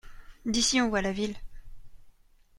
[0.47, 1.35] D’ici on voit la ville.